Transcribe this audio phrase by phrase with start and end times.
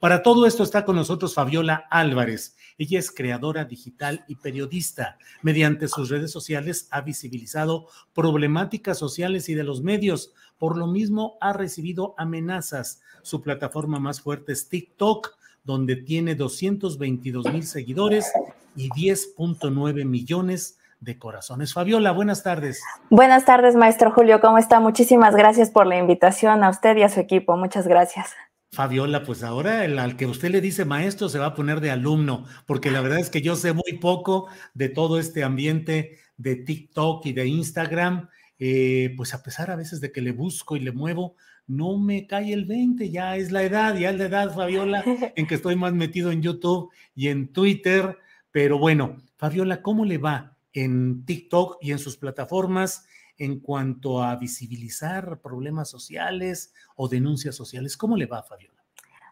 [0.00, 2.56] Para todo esto está con nosotros Fabiola Álvarez.
[2.78, 5.18] Ella es creadora digital y periodista.
[5.42, 10.32] Mediante sus redes sociales ha visibilizado problemáticas sociales y de los medios.
[10.56, 13.02] Por lo mismo ha recibido amenazas.
[13.22, 18.32] Su plataforma más fuerte es TikTok, donde tiene 222 mil seguidores
[18.74, 21.74] y 10.9 millones de corazones.
[21.74, 22.82] Fabiola, buenas tardes.
[23.10, 24.40] Buenas tardes, maestro Julio.
[24.40, 24.80] ¿Cómo está?
[24.80, 27.58] Muchísimas gracias por la invitación a usted y a su equipo.
[27.58, 28.30] Muchas gracias.
[28.74, 31.90] Fabiola, pues ahora el, al que usted le dice maestro se va a poner de
[31.90, 36.56] alumno, porque la verdad es que yo sé muy poco de todo este ambiente de
[36.56, 40.80] TikTok y de Instagram, eh, pues a pesar a veces de que le busco y
[40.80, 41.36] le muevo,
[41.66, 45.02] no me cae el 20, ya es la edad, ya es la edad, Fabiola,
[45.36, 48.18] en que estoy más metido en YouTube y en Twitter,
[48.50, 53.06] pero bueno, Fabiola, ¿cómo le va en TikTok y en sus plataformas?
[53.38, 57.96] En cuanto a visibilizar problemas sociales o denuncias sociales.
[57.96, 58.74] ¿Cómo le va, Fabiola?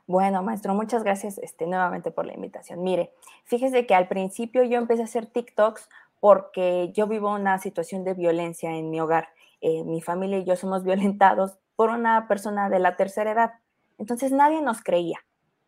[0.06, 2.82] Bueno, maestro, muchas gracias este, nuevamente por la invitación.
[2.82, 3.12] Mire,
[3.44, 5.88] fíjese que al principio yo empecé a hacer TikToks
[6.19, 9.28] porque yo vivo una situación de violencia en mi hogar.
[9.60, 13.53] Eh, mi familia y yo somos violentados por una persona de la tercera edad.
[13.99, 15.19] Entonces nadie nos creía.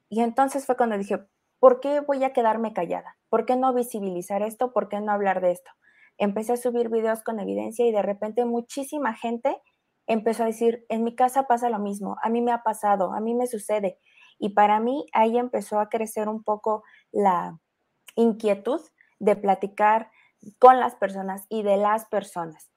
[0.09, 1.21] Y entonces fue cuando dije,
[1.59, 3.17] ¿por qué voy a quedarme callada?
[3.29, 4.73] ¿Por qué no visibilizar esto?
[4.73, 5.71] ¿Por qué no hablar de esto?
[6.19, 9.61] Empecé a subir videos con evidencia y de repente muchísima gente
[10.07, 13.21] empezó a decir, en mi casa pasa lo mismo, a mí me ha pasado, a
[13.21, 13.99] mí me sucede.
[14.39, 16.83] Y para mí ahí empezó a crecer un poco
[17.13, 17.59] la
[18.17, 18.81] inquietud
[19.19, 20.11] de platicar
[20.59, 22.71] con las personas y de las personas.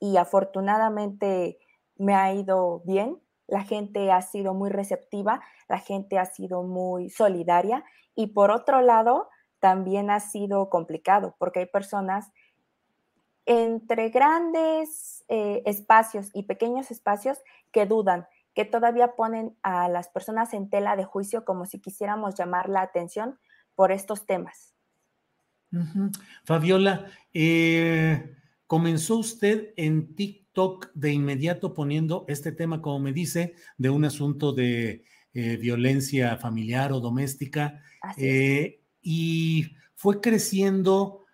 [0.00, 1.58] y afortunadamente
[1.96, 7.10] me ha ido bien, la gente ha sido muy receptiva, la gente ha sido muy
[7.10, 7.84] solidaria
[8.14, 9.28] y por otro lado,
[9.60, 12.30] también ha sido complicado porque hay personas
[13.46, 17.38] entre grandes eh, espacios y pequeños espacios
[17.72, 22.34] que dudan, que todavía ponen a las personas en tela de juicio como si quisiéramos
[22.34, 23.38] llamar la atención
[23.74, 24.74] por estos temas.
[26.44, 28.36] Fabiola, eh,
[28.66, 34.52] comenzó usted en TikTok de inmediato poniendo este tema, como me dice, de un asunto
[34.52, 37.82] de eh, violencia familiar o doméstica
[39.10, 41.24] y fue creciendo.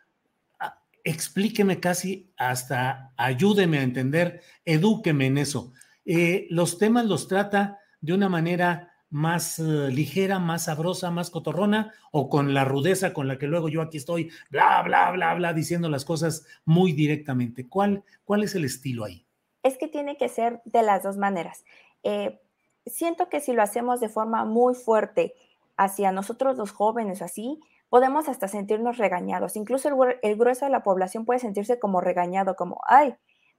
[0.61, 5.73] Ah, explíqueme casi hasta ayúdeme a entender, edúqueme en eso.
[6.05, 11.93] Eh, los temas los trata de una manera más eh, ligera, más sabrosa, más cotorrona,
[12.13, 15.53] o con la rudeza con la que luego yo aquí estoy, bla, bla, bla, bla,
[15.53, 17.69] diciendo las cosas muy directamente.
[17.69, 19.27] ¿Cuál, cuál es el estilo ahí?
[19.65, 21.65] Es que tiene que ser de las dos maneras.
[22.05, 22.41] Eh,
[22.87, 25.35] siento que si lo hacemos de forma muy fuerte
[25.77, 29.57] hacia nosotros los jóvenes, así, podemos hasta sentirnos regañados.
[29.57, 29.89] Incluso
[30.23, 33.15] el, grueso de la población puede sentirse como regañado, como, ay,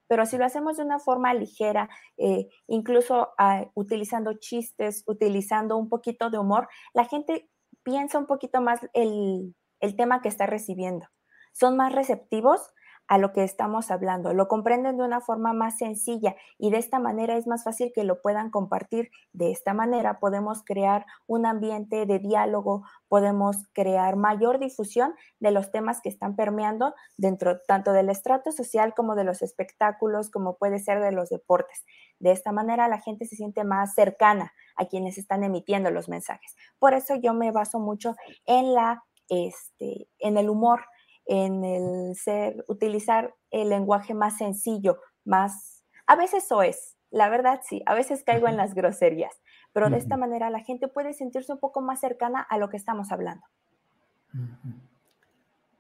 [0.08, 5.90] pero si lo hacemos de una forma ligera, eh, incluso ah, utilizando chistes, utilizando un
[5.90, 7.50] poquito de humor, la gente
[7.84, 11.08] piensa un poquito más el, el tema que está recibiendo.
[11.54, 12.74] Son más receptivos
[13.08, 17.00] a lo que estamos hablando, lo comprenden de una forma más sencilla y de esta
[17.00, 19.12] manera es más fácil que lo puedan compartir.
[19.32, 25.72] De esta manera podemos crear un ambiente de diálogo, podemos crear mayor difusión de los
[25.72, 30.80] temas que están permeando dentro tanto del estrato social como de los espectáculos, como puede
[30.80, 31.86] ser de los deportes.
[32.20, 36.56] De esta manera la gente se siente más cercana a quienes están emitiendo los mensajes.
[36.80, 38.16] Por eso yo me baso mucho
[38.46, 40.82] en la este, en el humor,
[41.26, 47.62] en el ser, utilizar el lenguaje más sencillo, más, a veces eso es, la verdad
[47.64, 49.34] sí, a veces caigo en las groserías,
[49.74, 52.78] pero de esta manera la gente puede sentirse un poco más cercana a lo que
[52.78, 53.46] estamos hablando.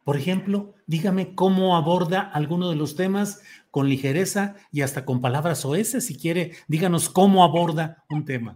[0.05, 5.65] Por ejemplo, dígame cómo aborda alguno de los temas con ligereza y hasta con palabras
[5.65, 8.55] oeces, si quiere, díganos cómo aborda un tema.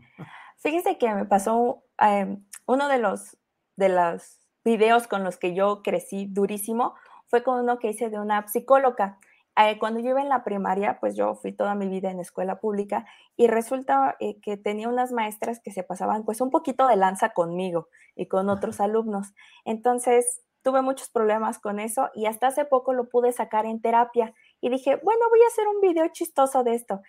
[0.57, 3.35] Fíjese que me pasó em, uno de los,
[3.77, 4.38] de los
[4.69, 6.93] videos con los que yo crecí durísimo,
[7.25, 9.17] fue con uno que hice de una psicóloga.
[9.57, 12.59] Eh, cuando yo iba en la primaria, pues yo fui toda mi vida en escuela
[12.59, 16.97] pública y resulta eh, que tenía unas maestras que se pasaban pues un poquito de
[16.97, 19.33] lanza conmigo y con otros alumnos.
[19.65, 24.35] Entonces tuve muchos problemas con eso y hasta hace poco lo pude sacar en terapia
[24.61, 27.01] y dije, bueno, voy a hacer un video chistoso de esto.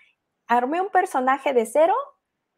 [0.46, 1.94] Armé un personaje de cero,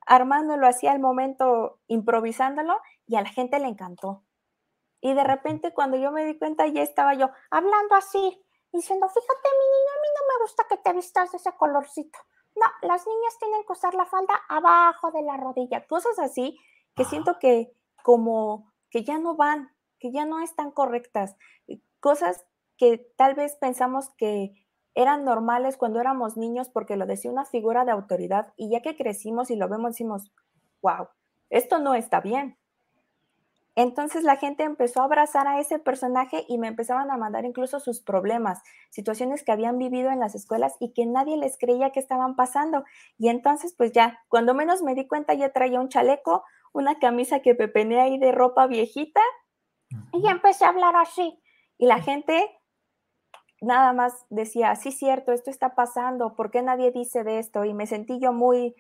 [0.07, 2.79] armándolo así al momento, improvisándolo
[3.09, 4.23] y a la gente le encantó.
[5.03, 8.41] Y de repente cuando yo me di cuenta ya estaba yo hablando así
[8.73, 12.19] diciendo, fíjate, mi niño, a mí no me gusta que te vistas de ese colorcito.
[12.55, 15.87] No, las niñas tienen que usar la falda abajo de la rodilla.
[15.89, 16.57] Cosas así
[16.95, 17.73] que siento que
[18.05, 21.37] como que ya no van, que ya no están correctas.
[21.99, 22.47] Cosas
[22.77, 24.53] que tal vez pensamos que
[24.95, 28.97] eran normales cuando éramos niños porque lo decía una figura de autoridad y ya que
[28.97, 30.31] crecimos y lo vemos decimos,
[30.81, 31.09] wow,
[31.51, 32.57] esto no está bien.
[33.75, 37.81] Entonces la gente empezó a abrazar a ese personaje y me empezaban a mandar incluso
[37.81, 42.01] sus problemas, situaciones que habían vivido en las escuelas y que nadie les creía que
[42.01, 42.85] estaban pasando.
[43.19, 47.41] Y entonces pues ya, cuando menos me di cuenta ya traía un chaleco, una camisa
[47.41, 49.23] que pepené ahí de ropa viejita
[50.13, 51.39] y empecé a hablar así.
[51.79, 52.51] Y la gente
[53.63, 57.65] nada más decía, sí cierto, esto está pasando, ¿por qué nadie dice de esto?
[57.65, 58.75] Y me sentí yo muy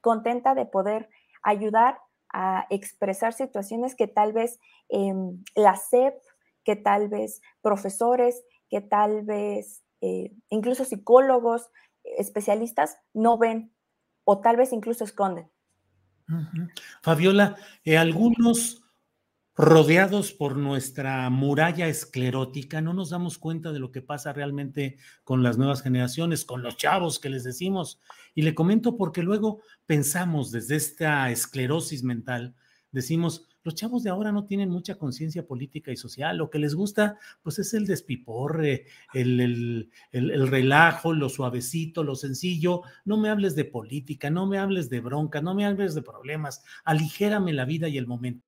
[0.00, 1.10] contenta de poder
[1.42, 2.00] ayudar
[2.32, 4.58] a expresar situaciones que tal vez
[4.88, 6.14] em, la SEP,
[6.64, 11.70] que tal vez profesores, que tal vez eh, incluso psicólogos,
[12.04, 13.72] especialistas no ven
[14.24, 15.50] o tal vez incluso esconden.
[17.02, 18.82] Fabiola, eh, algunos
[19.58, 25.42] rodeados por nuestra muralla esclerótica, no nos damos cuenta de lo que pasa realmente con
[25.42, 28.00] las nuevas generaciones, con los chavos que les decimos.
[28.36, 32.54] Y le comento porque luego pensamos desde esta esclerosis mental,
[32.92, 36.76] decimos, los chavos de ahora no tienen mucha conciencia política y social, lo que les
[36.76, 43.28] gusta pues es el despiporre, el, el, el, relajo, lo suavecito, lo sencillo, no me
[43.28, 47.64] hables de política, no me hables de bronca, no me hables de problemas, aligérame la
[47.64, 48.47] vida y el momento.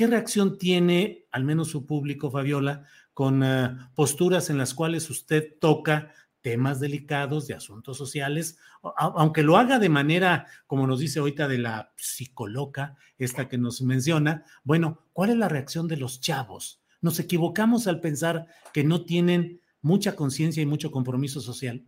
[0.00, 5.58] ¿Qué reacción tiene, al menos su público, Fabiola, con uh, posturas en las cuales usted
[5.60, 8.56] toca temas delicados de asuntos sociales,
[8.96, 13.82] aunque lo haga de manera, como nos dice ahorita de la psicoloca, esta que nos
[13.82, 16.80] menciona, bueno, ¿cuál es la reacción de los chavos?
[17.02, 21.84] Nos equivocamos al pensar que no tienen mucha conciencia y mucho compromiso social.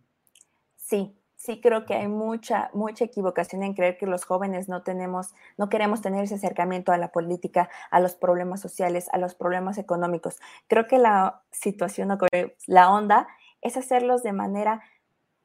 [0.75, 5.33] Sí, sí creo que hay mucha, mucha equivocación en creer que los jóvenes no tenemos,
[5.57, 9.77] no queremos tener ese acercamiento a la política, a los problemas sociales, a los problemas
[9.77, 10.37] económicos.
[10.67, 12.17] Creo que la situación,
[12.65, 13.27] la onda
[13.61, 14.83] es hacerlos de manera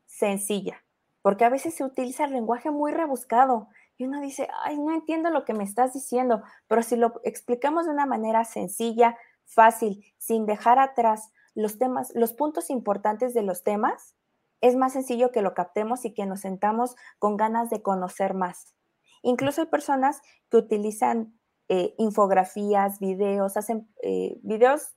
[0.07, 0.85] sencilla,
[1.21, 5.31] porque a veces se utiliza el lenguaje muy rebuscado y uno dice, ay, no entiendo
[5.31, 10.47] lo que me estás diciendo, pero si lo explicamos de una manera sencilla, fácil, sin
[10.47, 14.15] dejar atrás los temas, los puntos importantes de los temas,
[14.61, 18.75] es más sencillo que lo captemos y que nos sentamos con ganas de conocer más.
[19.23, 21.39] Incluso hay personas que utilizan
[21.69, 24.95] eh, infografías, videos, hacen eh, videos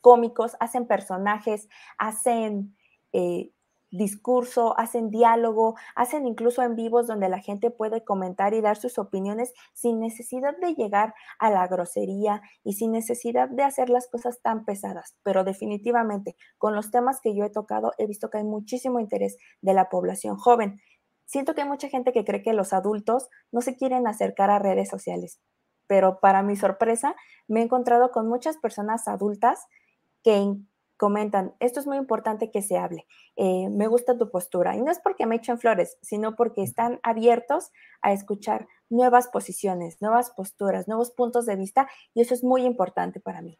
[0.00, 1.68] cómicos, hacen personajes,
[1.98, 2.76] hacen
[3.12, 3.52] eh,
[3.96, 8.98] discurso, hacen diálogo, hacen incluso en vivos donde la gente puede comentar y dar sus
[8.98, 14.40] opiniones sin necesidad de llegar a la grosería y sin necesidad de hacer las cosas
[14.42, 15.16] tan pesadas.
[15.22, 19.36] Pero definitivamente, con los temas que yo he tocado, he visto que hay muchísimo interés
[19.60, 20.80] de la población joven.
[21.24, 24.58] Siento que hay mucha gente que cree que los adultos no se quieren acercar a
[24.58, 25.40] redes sociales,
[25.86, 27.14] pero para mi sorpresa
[27.48, 29.66] me he encontrado con muchas personas adultas
[30.22, 30.56] que
[30.96, 34.76] comentan, esto es muy importante que se hable, eh, me gusta tu postura.
[34.76, 37.70] Y no es porque me echen flores, sino porque están abiertos
[38.02, 43.20] a escuchar nuevas posiciones, nuevas posturas, nuevos puntos de vista, y eso es muy importante
[43.20, 43.58] para mí.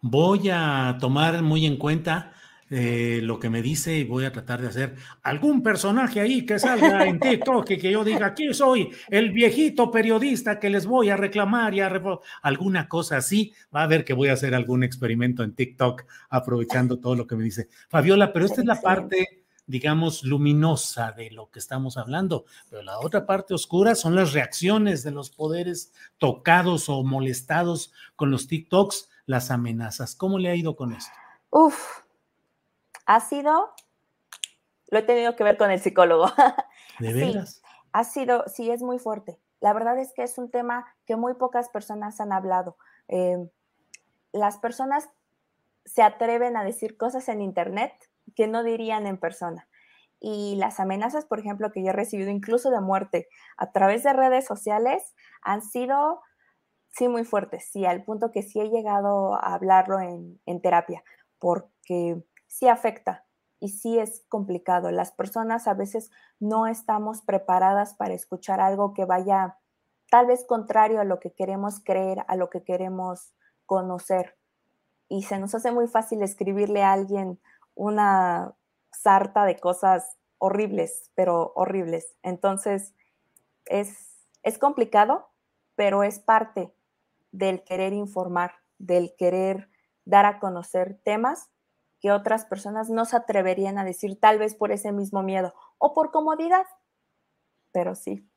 [0.00, 2.32] Voy a tomar muy en cuenta
[2.70, 6.58] eh, lo que me dice y voy a tratar de hacer algún personaje ahí que
[6.58, 11.10] salga en TikTok y que yo diga, aquí soy el viejito periodista que les voy
[11.10, 11.92] a reclamar y a
[12.42, 13.52] alguna cosa así.
[13.74, 17.36] Va a ver que voy a hacer algún experimento en TikTok aprovechando todo lo que
[17.36, 22.44] me dice Fabiola, pero esta es la parte digamos, luminosa de lo que estamos hablando,
[22.68, 28.30] pero la otra parte oscura son las reacciones de los poderes tocados o molestados con
[28.30, 30.14] los TikToks, las amenazas.
[30.14, 31.12] ¿Cómo le ha ido con esto?
[31.50, 32.03] Uf,
[33.06, 33.72] ha sido,
[34.88, 36.26] lo he tenido que ver con el psicólogo.
[36.98, 37.62] ¿De veras?
[37.94, 39.38] ha sido, sí, es muy fuerte.
[39.60, 42.76] La verdad es que es un tema que muy pocas personas han hablado.
[43.06, 43.48] Em,
[44.32, 45.08] las personas
[45.84, 47.92] se atreven a decir cosas en Internet
[48.34, 49.68] que no dirían en persona.
[50.18, 54.12] Y las amenazas, por ejemplo, que yo he recibido incluso de muerte a través de
[54.12, 56.20] redes sociales han sido,
[56.88, 61.04] sí, muy fuertes, sí, al punto que sí he llegado a hablarlo en, en terapia,
[61.38, 63.24] porque sí afecta
[63.58, 64.92] y sí es complicado.
[64.92, 69.58] Las personas a veces no estamos preparadas para escuchar algo que vaya
[70.08, 73.34] tal vez contrario a lo que queremos creer, a lo que queremos
[73.66, 74.36] conocer.
[75.08, 77.40] Y se nos hace muy fácil escribirle a alguien
[77.74, 78.54] una
[78.92, 82.14] sarta de cosas horribles, pero horribles.
[82.22, 82.94] Entonces,
[83.66, 85.28] es, es complicado,
[85.74, 86.72] pero es parte
[87.32, 89.70] del querer informar, del querer
[90.04, 91.50] dar a conocer temas
[92.04, 95.94] que otras personas no se atreverían a decir tal vez por ese mismo miedo o
[95.94, 96.66] por comodidad.
[97.72, 98.28] Pero sí.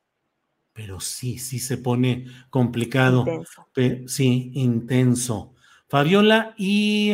[0.72, 3.26] Pero sí, sí se pone complicado.
[3.26, 3.66] Intenso.
[4.06, 5.54] sí, intenso.
[5.86, 7.12] Fabiola, y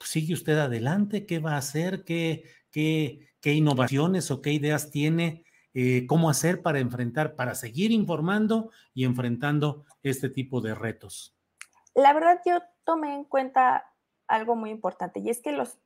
[0.00, 2.02] sigue usted adelante, ¿qué va a hacer?
[2.04, 5.44] ¿Qué, qué, qué innovaciones o qué ideas tiene?
[5.74, 11.36] Eh, ¿Cómo hacer para enfrentar, para seguir informando y enfrentando este tipo de retos?
[11.94, 13.84] La verdad, yo tomé en cuenta
[14.28, 15.78] algo muy importante y es que los,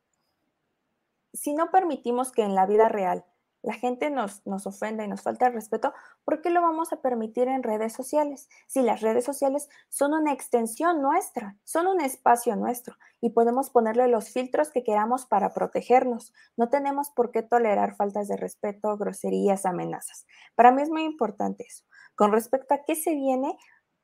[1.33, 3.25] si no permitimos que en la vida real
[3.61, 5.93] la gente nos, nos ofenda y nos falta el respeto,
[6.23, 8.47] ¿por qué lo vamos a permitir en redes sociales?
[8.67, 14.07] Si las redes sociales son una extensión nuestra, son un espacio nuestro y podemos ponerle
[14.07, 16.33] los filtros que queramos para protegernos.
[16.55, 20.25] No tenemos por qué tolerar faltas de respeto, groserías, amenazas.
[20.55, 21.83] Para mí es muy importante eso.
[22.15, 23.57] Con respecto a qué se viene,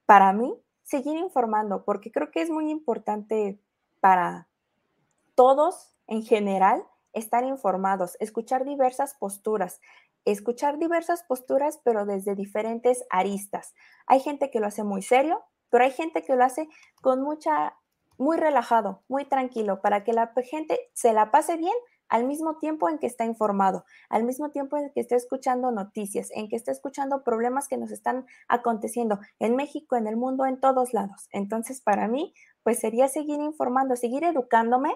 [0.06, 3.60] para mí, seguir informando, porque creo que es muy importante
[4.06, 4.48] para
[5.34, 9.82] todos en general estar informados, escuchar diversas posturas,
[10.26, 13.74] escuchar diversas posturas, pero desde diferentes aristas.
[14.06, 16.70] Hay gente que lo hace muy serio, pero hay gente que lo hace
[17.02, 17.80] con mucha,
[18.20, 21.74] muy relajado, muy tranquilo, para que la gente se la pase bien
[22.10, 26.30] al mismo tiempo en que está informado, al mismo tiempo en que está escuchando noticias,
[26.32, 30.60] en que está escuchando problemas que nos están aconteciendo en México, en el mundo, en
[30.60, 31.28] todos lados.
[31.32, 32.34] Entonces, para mí,
[32.64, 34.96] pues sería seguir informando, seguir educándome,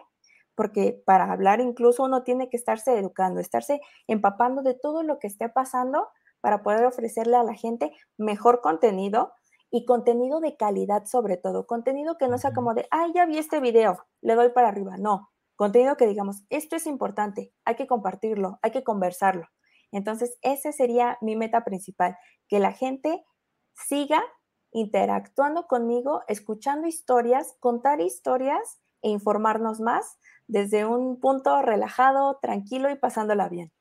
[0.56, 5.28] porque para hablar incluso uno tiene que estarse educando, estarse empapando de todo lo que
[5.28, 6.10] esté pasando
[6.42, 9.34] para poder ofrecerle a la gente mejor contenido
[9.72, 13.38] y contenido de calidad sobre todo, contenido que no sea como de, ay, ya vi
[13.38, 17.86] este video, le doy para arriba, no, contenido que digamos, esto es importante, hay que
[17.86, 19.50] compartirlo, hay que conversarlo.
[19.92, 22.16] Entonces, esa sería mi meta principal,
[22.48, 23.26] que la gente
[23.74, 24.24] siga
[24.72, 32.96] interactuando conmigo, escuchando historias, contar historias e informarnos más desde un punto relajado, tranquilo y
[32.96, 33.74] pasándola bien.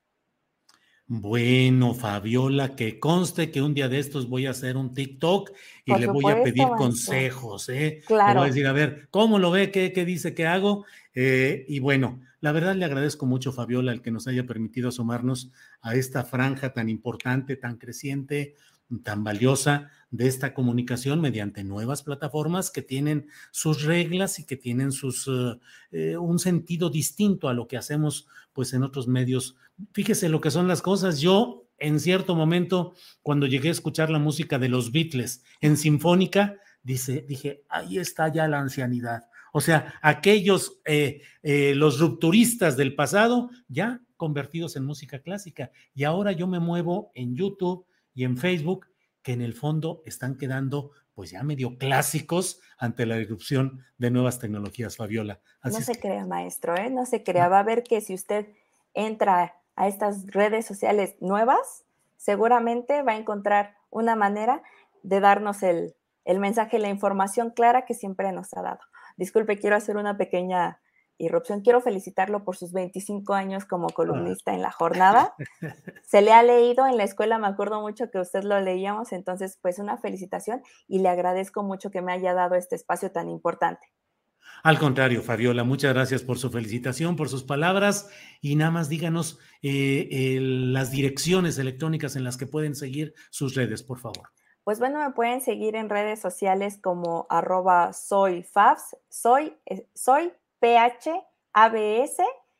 [1.11, 5.53] Bueno, Fabiola, que conste que un día de estos voy a hacer un TikTok
[5.87, 8.03] y le voy a pedir consejos, ¿eh?
[8.07, 8.35] Claro.
[8.35, 9.71] Le voy a decir, a ver, ¿cómo lo ve?
[9.71, 10.85] ¿Qué, qué dice que hago?
[11.15, 15.50] Eh, y bueno, la verdad le agradezco mucho, Fabiola, el que nos haya permitido asomarnos
[15.81, 18.55] a esta franja tan importante, tan creciente,
[19.02, 24.92] tan valiosa de esta comunicación mediante nuevas plataformas que tienen sus reglas y que tienen
[24.92, 25.59] sus eh,
[25.92, 29.57] eh, un sentido distinto a lo que hacemos pues en otros medios.
[29.92, 31.21] Fíjese lo que son las cosas.
[31.21, 36.57] Yo en cierto momento cuando llegué a escuchar la música de los Beatles en sinfónica,
[36.83, 39.25] dice, dije, ahí está ya la ancianidad.
[39.52, 41.23] O sea, aquellos, eh,
[41.75, 45.71] los rupturistas del pasado, ya convertidos en música clásica.
[45.95, 47.87] Y ahora yo me muevo en YouTube
[48.19, 48.89] y en Facebook,
[49.23, 54.41] que en el fondo están quedando pues ya medio clásicos ante la irrupción de nuevas
[54.41, 55.41] tecnologías, Fabiola.
[55.63, 56.91] no se crea, maestro, ¿eh?
[56.91, 57.47] no se crea.
[57.47, 58.49] Va a ver que si usted
[58.93, 61.85] entra a estas redes sociales nuevas,
[62.17, 64.65] seguramente va a encontrar una manera
[65.05, 65.95] de darnos el,
[66.25, 68.81] el mensaje, la información clara que siempre nos ha dado.
[69.17, 70.81] Disculpe, quiero hacer una pequeña
[71.19, 71.61] irrupción.
[71.61, 75.35] Quiero felicitarlo por sus 25 años como columnista en la jornada.
[76.05, 79.59] Se le ha leído en la escuela, me acuerdo mucho que usted lo leíamos, entonces
[79.61, 83.87] pues una felicitación y le agradezco mucho que me haya dado este espacio tan importante.
[84.63, 88.11] Al contrario, Fabiola, muchas gracias por su felicitación, por sus palabras
[88.41, 93.83] y nada más díganos eh, las direcciones electrónicas en las que pueden seguir sus redes,
[93.83, 94.31] por favor.
[94.65, 98.45] Pues bueno, me pueden seguir en redes sociales como arroba soy
[99.09, 99.57] soy,
[100.61, 101.23] soy
[101.55, 102.17] PHABS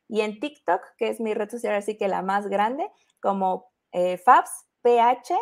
[0.09, 2.89] y en TikTok, que es mi red social así que la más grande,
[3.21, 4.51] como eh, Fabs
[4.83, 5.35] PH,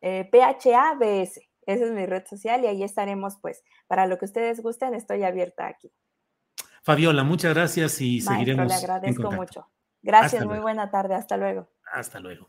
[0.00, 1.40] eh, PHABS.
[1.64, 5.22] Esa es mi red social y ahí estaremos, pues, para lo que ustedes gusten, estoy
[5.22, 5.92] abierta aquí.
[6.82, 8.66] Fabiola, muchas gracias y Maestro, seguiremos.
[8.66, 9.70] Le agradezco mucho.
[10.02, 11.14] Gracias, muy buena tarde.
[11.14, 11.68] Hasta luego.
[11.92, 12.48] Hasta luego.